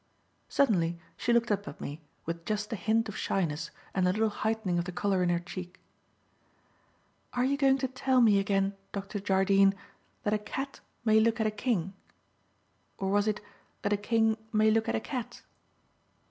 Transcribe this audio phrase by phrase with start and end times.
[0.49, 4.31] Suddenly she looked up at me with just a hint of shyness and a little
[4.31, 5.79] heightening of the colour in her cheek.
[7.33, 9.19] "Are you going to tell me again, Dr.
[9.19, 9.75] Jardine,
[10.23, 11.93] that a cat may look at a king?
[12.97, 13.41] Or was it
[13.83, 15.43] that a king may look at a cat?"